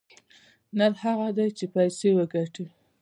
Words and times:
نر 0.77 0.93
هغه 1.03 1.27
دى 1.37 1.47
چې 1.57 1.65
پيسې 1.75 2.09
وگټي. 2.17 2.65